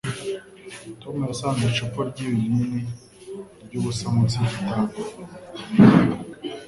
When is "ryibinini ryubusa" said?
2.09-4.03